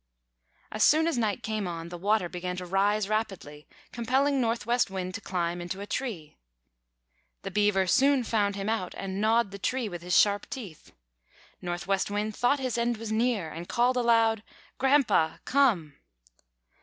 [0.71, 5.13] As soon as night came on, the water began to rise rapidly, compelling Northwest Wind
[5.13, 6.37] to climb into a tree.
[7.43, 10.91] The Beaver soon found him out, and gnawed the tree with his sharp teeth.
[11.61, 14.41] Northwest Wind thought his end was near, and called aloud:
[14.79, 15.93] "Grandpa, come!"